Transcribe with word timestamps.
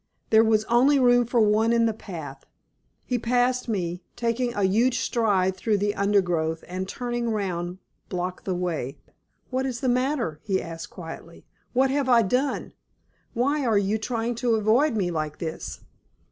There 0.31 0.43
was 0.43 0.63
only 0.63 0.97
room 0.97 1.27
for 1.27 1.39
one 1.39 1.71
in 1.71 1.85
the 1.85 1.93
path. 1.93 2.43
He 3.05 3.19
passed 3.19 3.69
me, 3.69 4.01
taking 4.15 4.51
a 4.55 4.63
huge 4.63 4.97
stride 4.97 5.55
through 5.55 5.77
the 5.77 5.93
undergrowth, 5.93 6.63
and 6.67 6.89
turning 6.89 7.29
round 7.29 7.77
blocked 8.09 8.45
the 8.45 8.55
way. 8.55 8.97
"What 9.51 9.67
is 9.67 9.79
the 9.79 9.89
matter?" 9.89 10.39
he 10.41 10.59
asked, 10.59 10.89
quietly. 10.89 11.45
"What 11.73 11.91
have 11.91 12.09
I 12.09 12.23
done? 12.23 12.73
Why 13.35 13.63
are 13.63 13.77
you 13.77 13.99
trying 13.99 14.33
to 14.41 14.55
avoid 14.55 14.95
me, 14.95 15.11
like 15.11 15.37
this?" 15.37 15.81